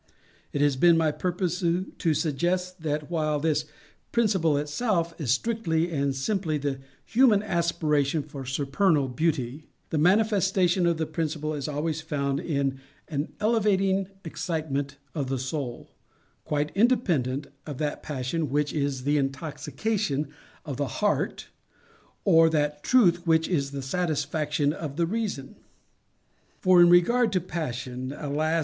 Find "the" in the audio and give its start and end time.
6.57-6.79, 9.91-9.99, 10.97-11.05, 15.29-15.37, 19.03-19.19, 20.77-20.87, 23.69-23.83, 24.95-25.05